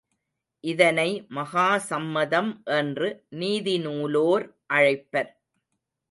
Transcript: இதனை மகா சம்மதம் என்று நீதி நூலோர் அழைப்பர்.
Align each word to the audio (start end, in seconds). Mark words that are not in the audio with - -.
இதனை 0.63 1.09
மகா 1.29 1.77
சம்மதம் 1.77 2.49
என்று 2.77 3.09
நீதி 3.29 3.75
நூலோர் 3.77 4.45
அழைப்பர். 4.73 5.29